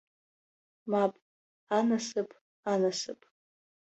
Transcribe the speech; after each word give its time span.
Мап, 0.91 1.13
анасыԥ, 1.77 2.29
анасыԥ. 2.71 3.19